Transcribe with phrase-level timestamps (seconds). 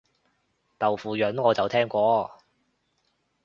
[0.79, 2.39] 豆腐膶我就聽過